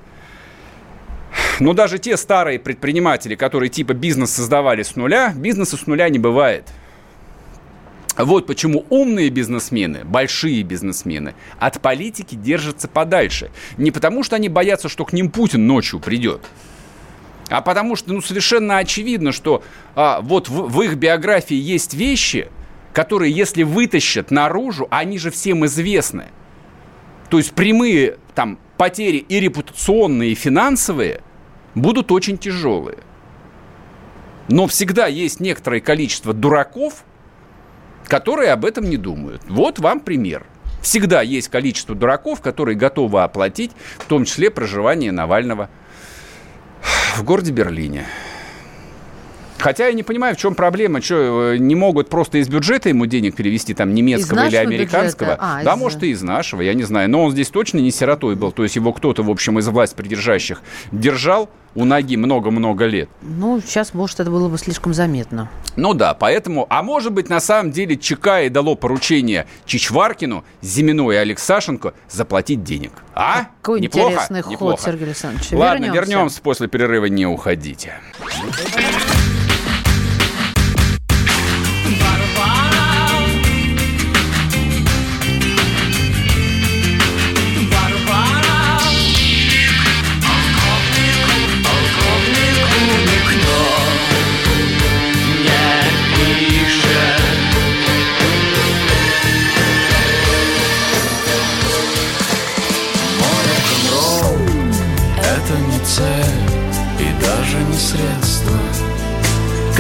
[1.60, 6.18] Но даже те старые предприниматели, которые типа бизнес создавали с нуля, бизнеса с нуля не
[6.18, 6.68] бывает.
[8.18, 13.50] Вот почему умные бизнесмены, большие бизнесмены, от политики держатся подальше.
[13.78, 16.42] Не потому, что они боятся, что к ним Путин ночью придет,
[17.50, 19.64] а потому что ну, совершенно очевидно, что
[19.96, 22.50] а, вот в, в их биографии есть вещи,
[22.94, 26.26] которые, если вытащат наружу, они же всем известны.
[27.30, 31.22] То есть прямые там потери и репутационные, и финансовые–
[31.76, 33.00] будут очень тяжелые.
[34.50, 37.06] Но всегда есть некоторое количество дураков,
[38.08, 39.42] которые об этом не думают.
[39.48, 40.46] Вот вам пример.
[40.82, 45.70] Всегда есть количество дураков, которые готовы оплатить, в том числе проживание Навального
[47.16, 48.06] в городе Берлине.
[49.58, 51.02] Хотя я не понимаю, в чем проблема.
[51.02, 55.38] Что, э, не могут просто из бюджета ему денег перевести, там, немецкого или американского?
[55.40, 55.80] А, да, из...
[55.80, 57.10] может, и из нашего, я не знаю.
[57.10, 58.52] Но он здесь точно не сиротой был.
[58.52, 63.10] То есть его кто-то, в общем, из власть придержащих держал у ноги много-много лет.
[63.22, 65.50] Ну, сейчас, может, это было бы слишком заметно.
[65.76, 66.68] Ну да, поэтому...
[66.70, 72.64] А может быть, на самом деле ЧК и дало поручение Чичваркину, Зимину и Алексашенко заплатить
[72.64, 72.92] денег.
[73.16, 73.48] А?
[73.62, 74.12] Какой Неплохо?
[74.12, 74.84] интересный ход, Неплохо.
[74.84, 75.52] Сергей Александрович.
[75.52, 76.12] Ладно, вернемся.
[76.12, 77.94] вернемся после перерыва, не уходите.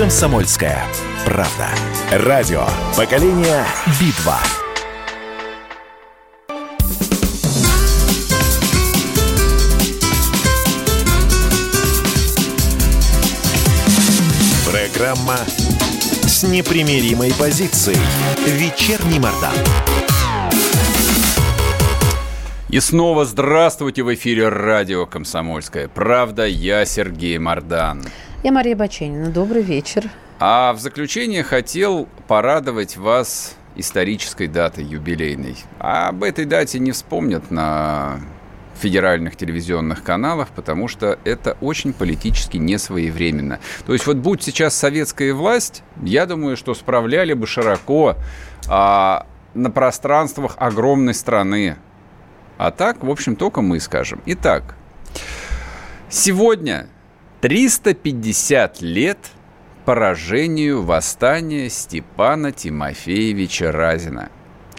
[0.04, 0.84] «Комсомольская
[1.26, 1.70] правда».
[2.12, 2.66] Радио
[2.97, 3.64] «Поколение
[4.01, 4.38] Битва».
[14.70, 15.38] Программа
[16.28, 17.95] с непримиримой позицией.
[18.45, 19.56] Вечерний Мордан.
[22.68, 26.45] И снова здравствуйте в эфире радио «Комсомольская правда».
[26.45, 28.04] Я Сергей Мордан.
[28.43, 29.29] Я Мария Баченина.
[29.29, 30.09] Добрый вечер.
[30.37, 35.55] А в заключение хотел порадовать вас исторической датой юбилейной.
[35.79, 38.19] Об этой дате не вспомнят на
[38.75, 43.61] федеральных телевизионных каналах, потому что это очень политически несвоевременно.
[43.85, 48.17] То есть вот будь сейчас советская власть, я думаю, что справляли бы широко
[48.67, 51.77] а, на пространствах огромной страны.
[52.57, 54.21] А так, в общем, только мы скажем.
[54.25, 54.75] Итак,
[56.09, 56.87] сегодня
[57.43, 59.17] 350 лет
[59.83, 64.29] поражению восстания Степана Тимофеевича Разина.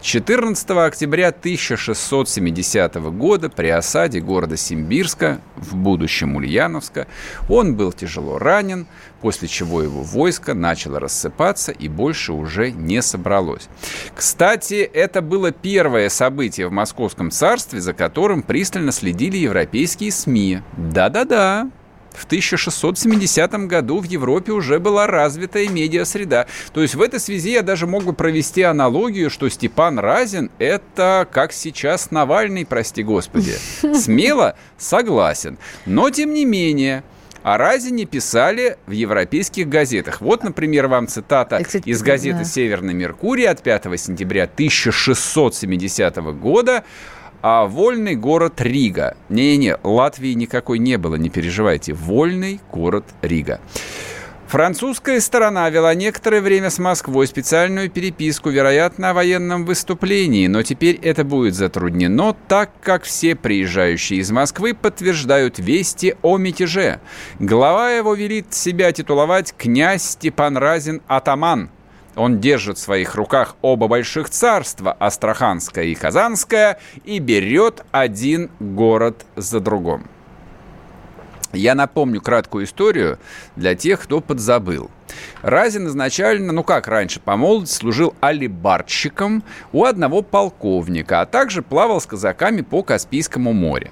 [0.01, 7.05] 14 октября 1670 года при осаде города Симбирска, в будущем Ульяновска,
[7.49, 8.87] он был тяжело ранен,
[9.21, 13.69] после чего его войско начало рассыпаться и больше уже не собралось.
[14.15, 20.61] Кстати, это было первое событие в Московском царстве, за которым пристально следили европейские СМИ.
[20.77, 21.69] Да-да-да,
[22.17, 26.47] в 1670 году в Европе уже была развитая медиасреда.
[26.73, 31.27] То есть в этой связи я даже мог бы провести аналогию, что Степан Разин– это
[31.31, 33.53] как сейчас Навальный, прости господи.
[33.93, 35.57] Смело согласен.
[35.85, 37.03] Но тем не менее,
[37.45, 40.19] о Разине писали в европейских газетах.
[40.19, 42.43] Вот, например, вам цитата Кстати, из газеты да.
[42.43, 46.83] «Северный Меркурий» от 5 сентября 1670 года
[47.47, 49.17] а вольный город Рига.
[49.29, 51.93] Не-не-не, Латвии никакой не было, не переживайте.
[51.93, 53.59] Вольный город Рига.
[54.47, 60.95] Французская сторона вела некоторое время с Москвой специальную переписку, вероятно, о военном выступлении, но теперь
[61.03, 66.99] это будет затруднено, так как все приезжающие из Москвы подтверждают вести о мятеже.
[67.37, 71.69] Глава его велит себя титуловать «Князь Степан Разин Атаман»,
[72.15, 79.25] он держит в своих руках оба больших царства, Астраханское и Казанское, и берет один город
[79.35, 80.07] за другом.
[81.55, 83.17] Я напомню краткую историю
[83.55, 84.91] для тех, кто подзабыл.
[85.41, 92.01] Разин изначально, ну как раньше, по молодости служил алибарщиком у одного полковника, а также плавал
[92.01, 93.91] с казаками по Каспийскому морю.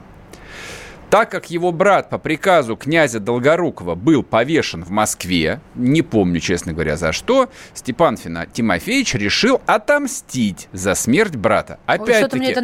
[1.13, 6.73] Так как его брат по приказу князя Долгорукова был повешен в Москве, не помню, честно
[6.73, 11.77] говоря, за что, Степан Фина Тимофеевич решил отомстить за смерть брата.
[11.85, 12.55] Опять-таки,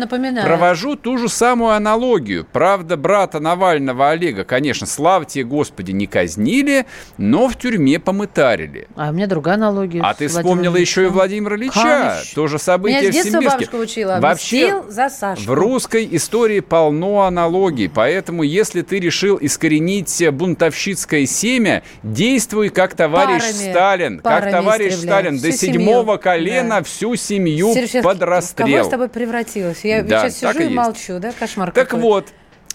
[0.43, 2.43] провожу ту же самую аналогию.
[2.52, 6.88] Правда, брата Навального Олега, конечно, слава тебе, Господи, не казнили,
[7.20, 8.88] но в тюрьме помытарили.
[8.95, 10.02] А у меня другая аналогия.
[10.02, 11.82] А ты вспомнила еще и Владимира Ильича.
[11.84, 12.34] Конечно.
[12.34, 14.18] То же событие меня с детства бабушка учила.
[14.20, 15.45] Вообще, за Сашку.
[15.45, 22.96] в русской истории полно аналогий, поэтому Поэтому, если ты решил искоренить бунтовщицкое семя, действуй как
[22.96, 24.20] товарищ парами, Сталин.
[24.20, 25.38] Парами как товарищ Сталин.
[25.38, 26.84] Всю До седьмого колена да.
[26.84, 28.78] всю семью Сережа, под расстрел.
[28.78, 29.84] Кого с тобой превратилась?
[29.84, 31.34] Я да, сейчас сижу и, и молчу, да?
[31.38, 32.02] Кошмар Так какой.
[32.02, 32.28] вот,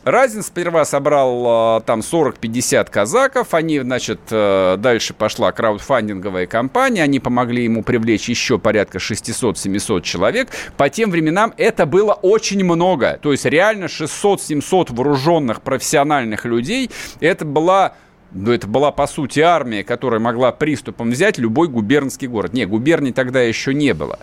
[0.05, 7.21] Разин сперва собрал а, там 40-50 казаков, они, значит, э, дальше пошла краудфандинговая кампания, они
[7.21, 10.49] помогли ему привлечь еще порядка 600-700 человек.
[10.77, 16.91] По тем временам это было очень много, то есть реально 600-700 вооруженных профессиональных людей,
[17.21, 17.95] это была
[18.35, 22.53] ну, это была, по сути, армия, которая могла приступом взять любой губернский город.
[22.53, 24.19] Не, губерний тогда еще не было.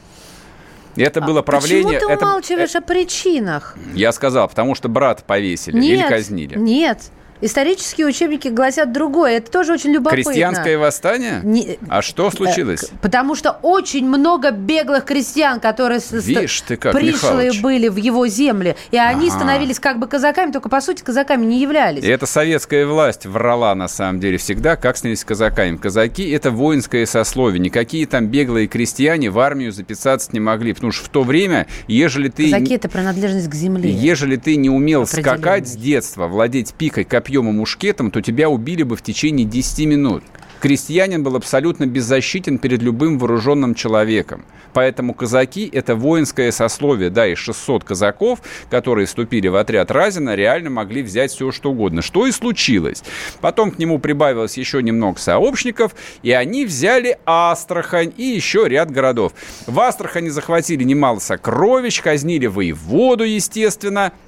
[0.96, 1.94] Это а было правление...
[1.94, 2.26] Почему ты это...
[2.26, 3.78] умалчиваешь о причинах?
[3.94, 6.58] Я сказал, потому что брат повесили нет, или казнили.
[6.58, 7.12] Нет,
[7.42, 9.38] Исторические учебники гласят другое.
[9.38, 10.24] Это тоже очень любопытно.
[10.26, 11.42] Крестьянское восстание?
[11.44, 11.80] Не...
[11.90, 12.92] А что э, случилось?
[13.02, 17.62] Потому что очень много беглых крестьян, которые Вишь ты как, пришлые Михалыч.
[17.62, 18.76] были в его земли.
[18.92, 19.38] И они ага.
[19.38, 22.04] становились как бы казаками, только по сути казаками не являлись.
[22.04, 25.78] И это советская власть врала на самом деле всегда, как снялись казаками.
[25.78, 27.60] Казаки– это воинское сословие.
[27.60, 30.74] Никакие там беглые крестьяне в армию записаться не могли.
[30.74, 32.52] Потому что в то время, ежели ты...
[32.52, 33.90] Казаки– это принадлежность к земле.
[33.90, 38.84] Ежели ты не умел скакать с детства, владеть пикой, копьем, копьем мушкетом, то тебя убили
[38.84, 40.24] бы в течение 10 минут.
[40.60, 44.44] Крестьянин был абсолютно беззащитен перед любым вооруженным человеком.
[44.74, 47.10] Поэтому казаки– это воинское сословие.
[47.10, 52.02] Да, и 600 казаков, которые вступили в отряд Разина, реально могли взять все, что угодно.
[52.02, 53.04] Что и случилось.
[53.40, 59.34] Потом к нему прибавилось еще немного сообщников, и они взяли Астрахань и еще ряд городов.
[59.68, 64.12] В Астрахани захватили немало сокровищ, казнили воеводу, естественно–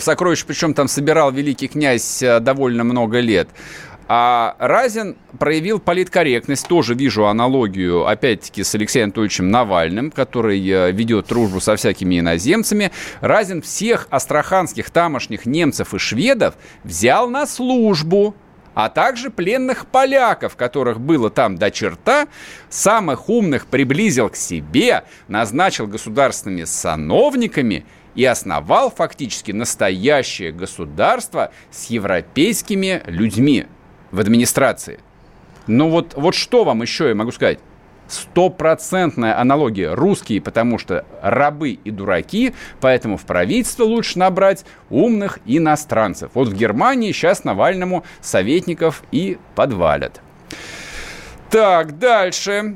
[0.00, 3.48] сокровищ, причем там собирал великий князь э, довольно много лет.
[4.12, 11.28] А Разин проявил политкорректность, тоже вижу аналогию, опять-таки, с Алексеем Анатольевичем Навальным, который э, ведет
[11.28, 12.90] дружбу со всякими иноземцами.
[13.20, 18.34] Разин всех астраханских тамошних немцев и шведов взял на службу,
[18.74, 22.26] а также пленных поляков, которых было там до черта,
[22.68, 33.02] самых умных приблизил к себе, назначил государственными сановниками– и основал фактически настоящее государство с европейскими
[33.06, 33.66] людьми
[34.10, 35.00] в администрации.
[35.66, 37.58] Ну вот, вот что вам еще я могу сказать?
[38.08, 39.94] Стопроцентная аналогия.
[39.94, 46.32] Русские, потому что рабы и дураки, поэтому в правительство лучше набрать умных иностранцев.
[46.34, 50.20] Вот в Германии сейчас Навальному советников и подвалят.
[51.50, 52.74] Так, дальше.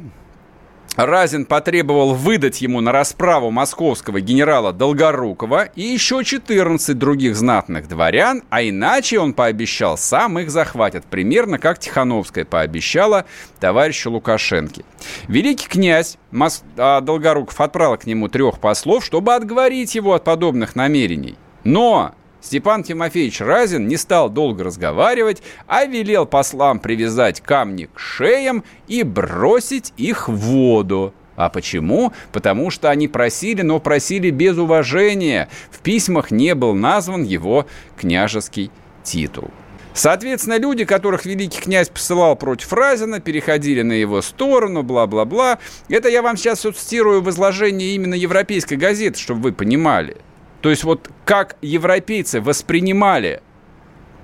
[0.97, 8.42] Разин потребовал выдать ему на расправу московского генерала Долгорукова и еще 14 других знатных дворян,
[8.49, 13.26] а иначе он пообещал, сам их захватит, примерно как Тихановская пообещала
[13.59, 14.82] товарищу Лукашенко.
[15.26, 16.62] Великий князь Мос...
[16.76, 21.36] а, Долгоруков отправил к нему трех послов, чтобы отговорить его от подобных намерений.
[21.64, 22.14] Но
[22.45, 29.03] Степан Тимофеевич Разин не стал долго разговаривать, а велел послам привязать камни к шеям и
[29.03, 31.14] бросить их в воду.
[31.36, 32.12] А почему?
[32.32, 35.49] Потому что они просили, но просили без уважения.
[35.70, 37.66] В письмах не был назван его
[37.97, 38.70] княжеский
[39.03, 39.51] титул.
[39.95, 45.61] Соответственно, люди, которых великий князь посылал против Разина, переходили на его сторону, бла-бла-бла.
[45.88, 50.18] Это я вам сейчас цитирую в изложении именно европейской газеты, чтобы вы понимали.
[50.64, 53.42] То есть вот как европейцы воспринимали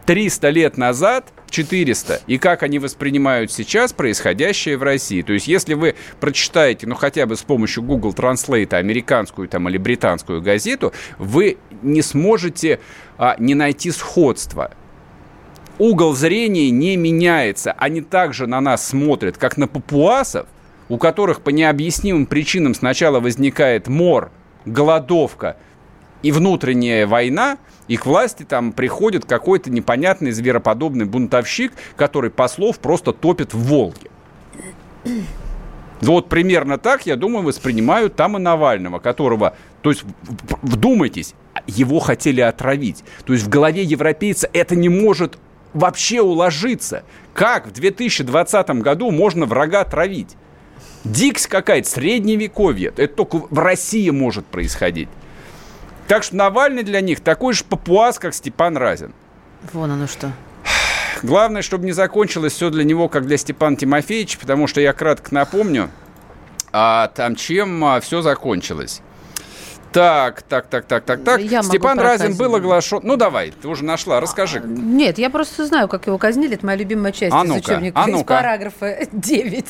[0.07, 5.21] 300 лет назад, 400, и как они воспринимают сейчас происходящее в России.
[5.21, 9.77] То есть если вы прочитаете, ну хотя бы с помощью Google Translate американскую там или
[9.77, 12.81] британскую газету, вы не сможете
[13.19, 14.71] а, не найти сходства
[15.77, 17.73] угол зрения не меняется.
[17.73, 20.47] Они также на нас смотрят, как на папуасов,
[20.89, 24.31] у которых по необъяснимым причинам сначала возникает мор,
[24.65, 25.59] голодовка–
[26.23, 27.59] и внутренняя война,
[27.89, 34.11] и к власти там приходит какой-то непонятный звероподобный бунтовщик, который послов просто топит в Волге.
[36.01, 40.05] Вот примерно так, я думаю, воспринимают там и Навального, которого, то есть,
[40.63, 41.35] вдумайтесь,
[41.67, 43.05] его хотели отравить.
[43.25, 45.39] То есть в голове европейца это не может
[45.75, 47.05] вообще уложиться.
[47.35, 50.37] Как в 2020 году можно врага травить?
[51.05, 52.93] Дикс какая-то, средневековье.
[52.97, 55.09] Это только в России может происходить.
[56.11, 59.15] Так что Навальный для них такой же папуас, как Степан Разин.
[59.73, 60.33] Вон оно что.
[61.23, 65.33] Главное, чтобы не закончилось все для него, как для Степана Тимофеевича, потому что я кратко
[65.33, 65.89] напомню,
[66.73, 69.03] а там чем а, все закончилось.
[69.93, 71.41] Так, так, так, так, так, так.
[71.41, 73.01] Я Степан Разин был оглашен.
[73.03, 74.63] Ну давай, ты уже нашла, расскажи.
[74.65, 76.55] Нет, я просто знаю, как его казнили.
[76.55, 78.01] Это моя любимая часть а из учебника.
[78.01, 79.65] А ну из параграфа 9.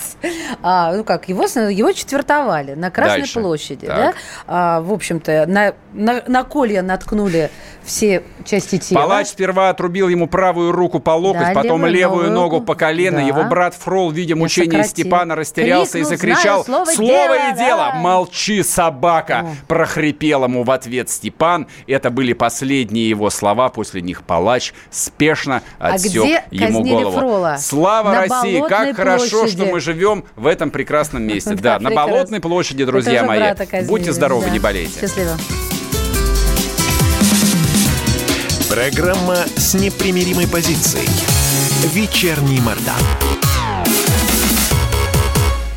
[0.63, 3.41] А, ну как, его, его четвертовали на Красной Дальше.
[3.41, 3.87] площади.
[3.87, 4.13] Да?
[4.47, 7.51] А, в общем-то, на, на, на колья наткнули
[7.83, 9.03] все части тела.
[9.03, 13.19] Палач сперва отрубил ему правую руку по локоть, да, потом левую, левую ногу по колено.
[13.19, 13.23] Да.
[13.23, 17.91] Его брат Фрол, видя мучения Степана, растерялся Крикнул, и закричал слово, «Слово дело, и дело!»
[17.95, 17.99] да.
[18.01, 19.55] «Молчи, собака!» О.
[20.11, 21.67] прохрипел ему в ответ Степан.
[21.87, 23.69] Это были последние его слова.
[23.69, 27.19] После них палач спешно а отсек а ему голову.
[27.19, 27.57] Фрола?
[27.59, 28.63] Слава на России!
[28.69, 31.51] Как хорошо, что мы живем в этом прекрасном месте.
[31.61, 33.43] Да, на Болотной площади, друзья мои.
[33.87, 35.01] Будьте здоровы, не болейте.
[35.01, 35.37] Счастливо.
[38.71, 41.09] Программа с непримиримой позицией.
[41.93, 43.50] «Вечерний Мордан».